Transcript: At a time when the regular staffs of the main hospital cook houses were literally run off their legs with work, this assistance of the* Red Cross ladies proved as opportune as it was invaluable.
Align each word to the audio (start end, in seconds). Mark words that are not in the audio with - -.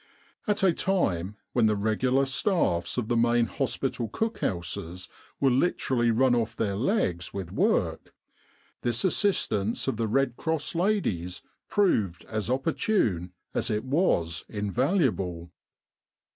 At 0.47 0.63
a 0.63 0.73
time 0.73 1.35
when 1.53 1.67
the 1.67 1.75
regular 1.75 2.25
staffs 2.25 2.97
of 2.97 3.07
the 3.07 3.15
main 3.15 3.45
hospital 3.45 4.09
cook 4.09 4.39
houses 4.39 5.07
were 5.39 5.51
literally 5.51 6.09
run 6.09 6.33
off 6.33 6.55
their 6.55 6.73
legs 6.75 7.35
with 7.35 7.51
work, 7.51 8.11
this 8.81 9.03
assistance 9.05 9.87
of 9.87 9.97
the* 9.97 10.07
Red 10.07 10.37
Cross 10.37 10.73
ladies 10.73 11.43
proved 11.69 12.25
as 12.25 12.49
opportune 12.49 13.33
as 13.53 13.69
it 13.69 13.83
was 13.85 14.43
invaluable. 14.49 15.51